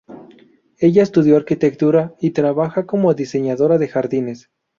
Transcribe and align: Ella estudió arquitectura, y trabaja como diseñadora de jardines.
Ella 0.79 1.03
estudió 1.03 1.37
arquitectura, 1.37 2.15
y 2.19 2.31
trabaja 2.31 2.87
como 2.87 3.13
diseñadora 3.13 3.77
de 3.77 3.87
jardines. 3.87 4.49